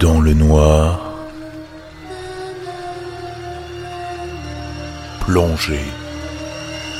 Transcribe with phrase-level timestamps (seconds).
[0.00, 1.26] Dans le noir,
[5.22, 5.80] plongé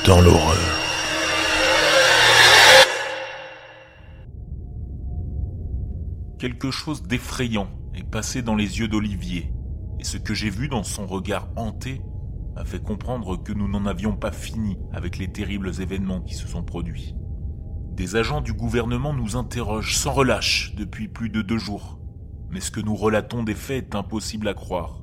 [0.05, 0.57] dans l'horreur.
[6.39, 9.53] Quelque chose d'effrayant est passé dans les yeux d'Olivier,
[9.99, 12.01] et ce que j'ai vu dans son regard hanté
[12.55, 16.49] m'a fait comprendre que nous n'en avions pas fini avec les terribles événements qui se
[16.49, 17.15] sont produits.
[17.93, 21.99] Des agents du gouvernement nous interrogent sans relâche depuis plus de deux jours,
[22.51, 25.01] mais ce que nous relatons des faits est impossible à croire.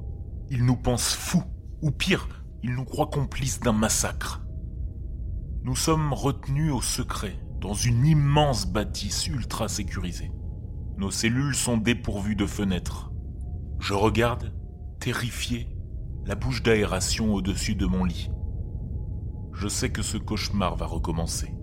[0.50, 1.44] Ils nous pensent fous,
[1.82, 2.28] ou pire,
[2.62, 4.44] ils nous croient complices d'un massacre.
[5.62, 10.30] Nous sommes retenus au secret, dans une immense bâtisse ultra sécurisée.
[10.98, 13.12] Nos cellules sont dépourvues de fenêtres.
[13.80, 14.54] Je regarde,
[15.00, 15.68] terrifié,
[16.24, 18.30] la bouche d'aération au-dessus de mon lit.
[19.52, 21.54] Je sais que ce cauchemar va recommencer.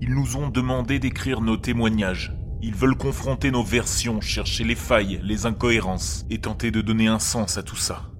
[0.00, 2.37] Ils nous ont demandé d'écrire nos témoignages.
[2.60, 7.20] Ils veulent confronter nos versions, chercher les failles, les incohérences et tenter de donner un
[7.20, 8.10] sens à tout ça.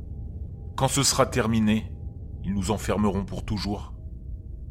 [0.77, 1.91] Quand ce sera terminé,
[2.45, 3.95] ils nous enfermeront pour toujours.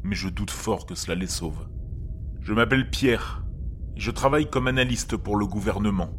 [0.02, 1.68] Mais je doute fort que cela les sauve.
[2.40, 3.44] Je m'appelle Pierre
[3.94, 6.10] et je travaille comme analyste pour le gouvernement.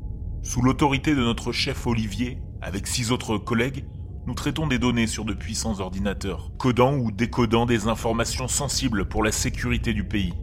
[0.44, 3.86] Sous l'autorité de notre chef Olivier, avec six autres collègues,
[4.28, 9.24] nous traitons des données sur de puissants ordinateurs, codant ou décodant des informations sensibles pour
[9.24, 10.34] la sécurité du pays.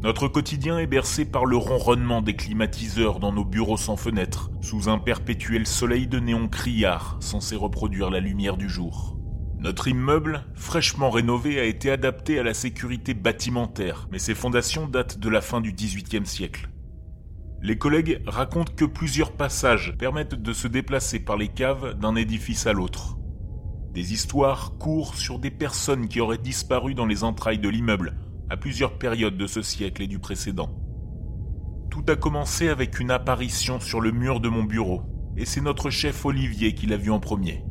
[0.00, 4.88] Notre quotidien est bercé par le ronronnement des climatiseurs dans nos bureaux sans fenêtres, sous
[4.88, 9.18] un perpétuel soleil de néon criard censé reproduire la lumière du jour.
[9.58, 15.18] Notre immeuble, fraîchement rénové, a été adapté à la sécurité bâtimentaire, mais ses fondations datent
[15.18, 16.70] de la fin du XVIIIe siècle.
[17.60, 22.68] Les collègues racontent que plusieurs passages permettent de se déplacer par les caves d'un édifice
[22.68, 23.18] à l'autre.
[23.94, 28.16] Des histoires courent sur des personnes qui auraient disparu dans les entrailles de l'immeuble
[28.50, 30.70] à plusieurs périodes de ce siècle et du précédent.
[31.90, 35.02] Tout a commencé avec une apparition sur le mur de mon bureau,
[35.36, 37.64] et c'est notre chef Olivier qui l'a vu en premier.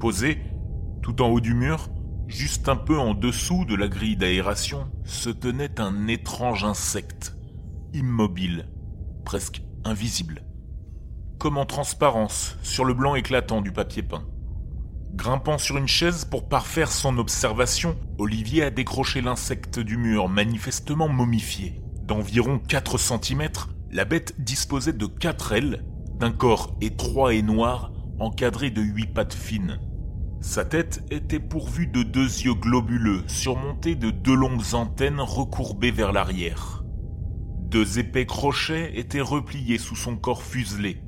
[0.00, 0.38] Posé,
[1.02, 1.88] tout en haut du mur,
[2.26, 7.36] juste un peu en dessous de la grille d'aération, se tenait un étrange insecte,
[7.92, 8.68] immobile,
[9.24, 10.42] presque invisible,
[11.38, 14.24] comme en transparence sur le blanc éclatant du papier peint.
[15.14, 21.08] Grimpant sur une chaise pour parfaire son observation, Olivier a décroché l'insecte du mur, manifestement
[21.08, 21.80] momifié.
[22.02, 23.48] D'environ 4 cm,
[23.92, 25.84] la bête disposait de quatre ailes,
[26.18, 29.78] d'un corps étroit et noir, encadré de huit pattes fines.
[30.40, 36.12] Sa tête était pourvue de deux yeux globuleux, surmontés de deux longues antennes recourbées vers
[36.12, 36.82] l'arrière.
[37.60, 41.00] Deux épais crochets étaient repliés sous son corps fuselé.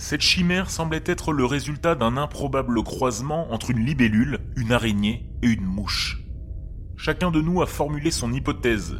[0.00, 5.48] Cette chimère semblait être le résultat d'un improbable croisement entre une libellule, une araignée et
[5.48, 6.24] une mouche.
[6.96, 8.96] Chacun de nous a formulé son hypothèse.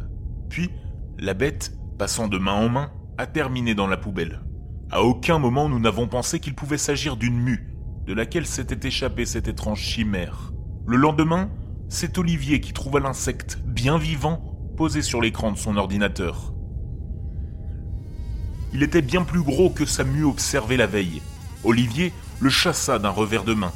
[0.47, 0.69] Puis,
[1.17, 4.43] la bête, passant de main en main, a terminé dans la poubelle.
[4.91, 7.75] À aucun moment nous n'avons pensé qu'il pouvait s'agir d'une mue,
[8.05, 10.53] de laquelle s'était échappée cette étrange chimère.
[10.85, 11.49] Le lendemain,
[11.89, 16.53] c'est Olivier qui trouva l'insecte, bien vivant, posé sur l'écran de son ordinateur.
[18.73, 21.21] Il était bien plus gros que sa mue observée la veille.
[21.63, 23.71] Olivier le chassa d'un revers de main.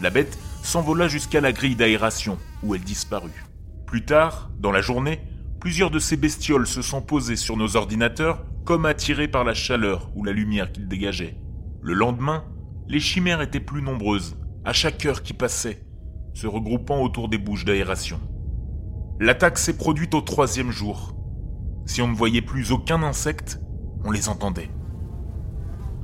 [0.00, 3.46] La bête s'envola jusqu'à la grille d'aération, où elle disparut.
[3.86, 5.20] Plus tard, dans la journée,
[5.60, 10.10] plusieurs de ces bestioles se sont posées sur nos ordinateurs, comme attirées par la chaleur
[10.14, 11.36] ou la lumière qu'ils dégageaient.
[11.80, 12.44] Le lendemain,
[12.88, 15.84] les chimères étaient plus nombreuses, à chaque heure qui passait,
[16.34, 18.20] se regroupant autour des bouches d'aération.
[19.20, 21.14] L'attaque s'est produite au troisième jour.
[21.86, 23.60] Si on ne voyait plus aucun insecte,
[24.04, 24.70] on les entendait.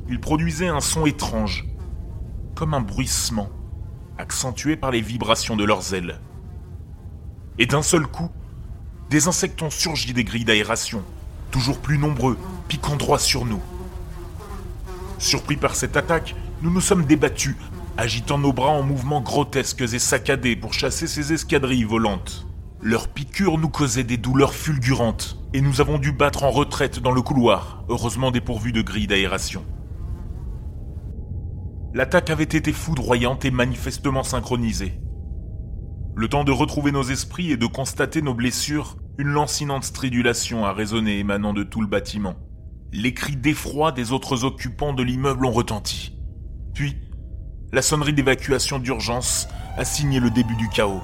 [0.09, 1.67] Ils produisaient un son étrange,
[2.55, 3.51] comme un bruissement,
[4.17, 6.21] accentué par les vibrations de leurs ailes.
[7.59, 8.31] Et d'un seul coup,
[9.11, 11.03] des insectes ont surgi des grilles d'aération,
[11.51, 12.37] toujours plus nombreux,
[12.69, 13.63] piquant droit sur nous.
[15.19, 17.57] Surpris par cette attaque, nous nous sommes débattus,
[17.97, 22.47] agitant nos bras en mouvements grotesques et saccadés pour chasser ces escadrilles volantes.
[22.81, 27.13] Leurs piqûres nous causaient des douleurs fulgurantes, et nous avons dû battre en retraite dans
[27.13, 29.65] le couloir, heureusement dépourvu de grilles d'aération.
[31.95, 35.01] L'attaque avait été foudroyante et manifestement synchronisée.
[36.15, 40.73] Le temps de retrouver nos esprits et de constater nos blessures, une lancinante stridulation a
[40.73, 42.35] résonné émanant de tout le bâtiment.
[42.93, 46.19] Les cris d'effroi des autres occupants de l'immeuble ont retenti.
[46.75, 46.97] Puis,
[47.73, 51.03] la sonnerie d'évacuation d'urgence a signé le début du chaos.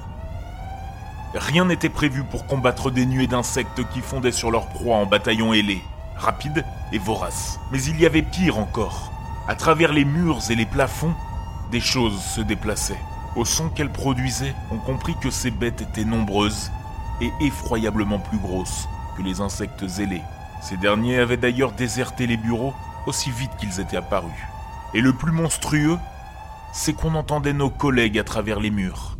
[1.37, 5.53] Rien n'était prévu pour combattre des nuées d'insectes qui fondaient sur leur proie en bataillons
[5.53, 5.81] ailés,
[6.15, 7.59] rapides et voraces.
[7.71, 9.11] Mais il y avait pire encore.
[9.45, 11.13] À travers les murs et les plafonds,
[11.71, 12.99] des choses se déplaçaient.
[13.35, 16.71] Au son qu'elles produisaient, on comprit que ces bêtes étaient nombreuses
[17.19, 18.87] et effroyablement plus grosses
[19.17, 20.23] que les insectes ailés.
[20.61, 22.73] Ces derniers avaient d'ailleurs déserté les bureaux
[23.07, 24.31] aussi vite qu'ils étaient apparus.
[24.93, 25.97] Et le plus monstrueux,
[26.71, 29.17] c'est qu'on entendait nos collègues à travers les murs,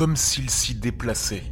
[0.00, 1.44] comme s'ils s'y déplaçaient,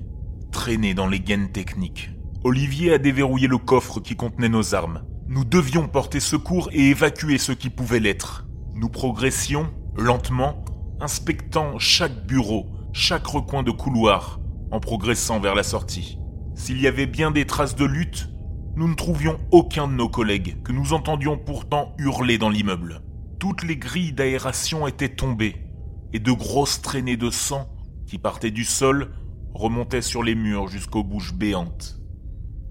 [0.53, 2.09] traînés dans les gaines techniques.
[2.45, 5.05] Olivier a déverrouillé le coffre qui contenait nos armes.
[5.27, 8.47] Nous devions porter secours et évacuer ceux qui pouvaient l'être.
[8.75, 10.65] Nous progressions, lentement,
[10.99, 12.65] inspectant chaque bureau,
[12.95, 14.41] chaque recoin de couloir,
[14.71, 16.19] en progressant vers la sortie.
[16.55, 18.31] S'il y avait bien des traces de lutte,
[18.77, 23.03] nous ne trouvions aucun de nos collègues, que nous entendions pourtant hurler dans l'immeuble.
[23.39, 25.67] Toutes les grilles d'aération étaient tombées,
[26.15, 27.69] et de grosses traînées de sang,
[28.09, 29.13] qui partaient du sol,
[29.55, 32.01] remontaient sur les murs jusqu'aux bouches béantes.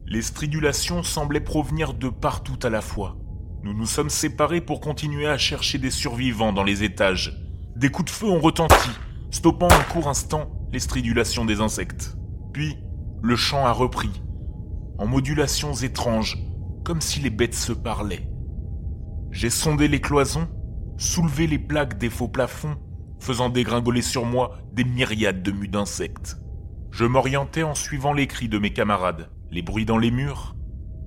[0.07, 3.17] Les stridulations semblaient provenir de partout à la fois.
[3.63, 7.37] Nous nous sommes séparés pour continuer à chercher des survivants dans les étages.
[7.75, 8.89] Des coups de feu ont retenti,
[9.29, 12.17] stoppant un court instant les stridulations des insectes.
[12.51, 12.77] Puis,
[13.21, 14.23] le chant a repris,
[14.97, 16.37] en modulations étranges,
[16.83, 18.27] comme si les bêtes se parlaient.
[19.31, 20.47] J'ai sondé les cloisons,
[20.97, 22.77] soulevé les plaques des faux plafonds,
[23.19, 26.37] faisant dégringoler sur moi des myriades de mues d'insectes.
[26.91, 30.55] Je m'orientais en suivant les cris de mes camarades les bruits dans les murs,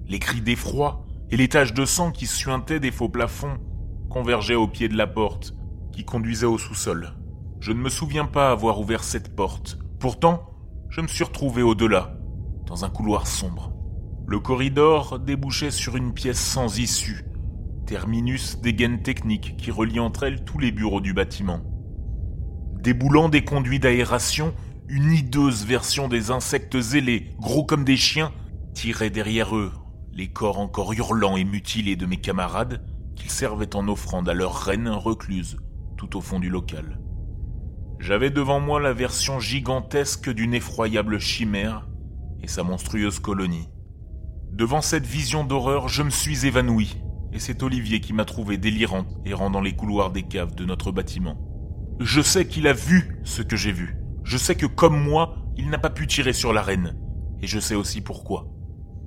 [0.07, 3.59] les cris d'effroi et les taches de sang qui suintaient des faux plafonds
[4.09, 5.55] convergeaient au pied de la porte
[5.93, 7.15] qui conduisait au sous-sol.
[7.61, 9.79] Je ne me souviens pas avoir ouvert cette porte.
[9.99, 10.51] Pourtant,
[10.89, 12.17] je me suis retrouvé au-delà,
[12.67, 13.73] dans un couloir sombre.
[14.27, 17.25] Le corridor débouchait sur une pièce sans issue,
[17.87, 21.61] terminus des gaines techniques qui relient entre elles tous les bureaux du bâtiment.
[22.83, 24.55] Déboulant des conduits d'aération,
[24.89, 28.33] une hideuse version des insectes ailés, gros comme des chiens,
[28.73, 29.73] tirait derrière eux
[30.15, 32.83] les corps encore hurlants et mutilés de mes camarades
[33.17, 35.59] qu'ils servaient en offrande à leur reine recluse
[35.99, 36.99] tout au fond du local.
[37.99, 41.87] J'avais devant moi la version gigantesque d'une effroyable chimère
[42.43, 43.69] et sa monstrueuse colonie.
[44.53, 46.97] Devant cette vision d'horreur, je me suis évanoui,
[47.33, 50.93] et c'est Olivier qui m'a trouvé délirant errant dans les couloirs des caves de notre
[50.93, 51.50] bâtiment.
[52.01, 53.99] Je sais qu'il a vu ce que j'ai vu.
[54.25, 56.97] Je sais que comme moi, il n'a pas pu tirer sur la reine.
[57.43, 58.49] Et je sais aussi pourquoi.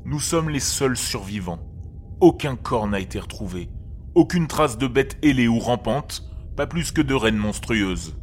[0.05, 1.67] Nous sommes les seuls survivants.
[2.21, 3.71] Aucun corps n'a été retrouvé.
[4.13, 6.23] Aucune trace de bête ailée ou rampante,
[6.55, 8.15] pas plus que de reine monstrueuse.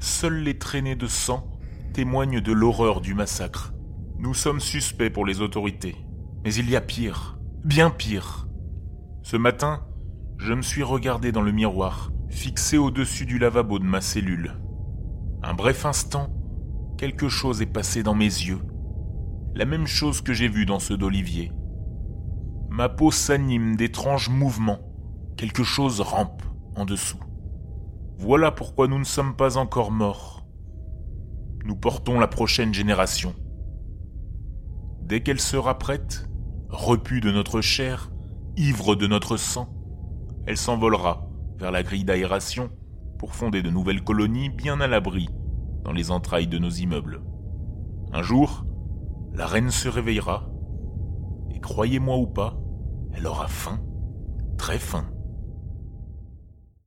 [0.00, 1.48] Seules les traînées de sang
[1.92, 3.74] témoignent de l'horreur du massacre.
[4.18, 5.94] Nous sommes suspects pour les autorités.
[6.42, 8.48] Mais il y a pire, bien pire.
[9.22, 9.86] Ce matin,
[10.36, 14.56] je me suis regardé dans le miroir, fixé au-dessus du lavabo de ma cellule.
[15.42, 16.28] Un bref instant,
[16.96, 18.60] quelque chose est passé dans mes yeux.
[19.54, 21.52] La même chose que j'ai vu dans ceux d'Olivier.
[22.70, 24.78] Ma peau s'anime d'étranges mouvements.
[25.36, 26.42] Quelque chose rampe
[26.76, 27.20] en dessous.
[28.18, 30.46] Voilà pourquoi nous ne sommes pas encore morts.
[31.64, 33.34] Nous portons la prochaine génération.
[35.02, 36.28] Dès qu'elle sera prête,
[36.68, 38.12] repue de notre chair,
[38.56, 39.74] ivre de notre sang,
[40.46, 41.29] elle s'envolera
[41.60, 42.70] vers la grille d'aération
[43.18, 45.28] pour fonder de nouvelles colonies bien à l'abri
[45.84, 47.22] dans les entrailles de nos immeubles.
[48.12, 48.64] Un jour,
[49.34, 50.50] la reine se réveillera,
[51.54, 52.58] et croyez-moi ou pas,
[53.12, 53.78] elle aura faim,
[54.56, 55.10] très faim.